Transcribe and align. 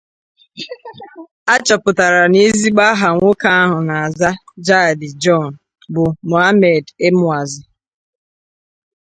A 1.53 1.55
chọpụtara 1.65 2.21
n’ezigbo 2.31 2.81
aha 2.91 3.07
nwoke 3.15 3.47
ahụ 3.61 3.77
na-aza 3.87 4.29
Jhadi 4.65 5.07
John 5.21 5.49
bụ 5.93 6.03
Mohammed 6.29 6.85
Emwazi 7.07 7.61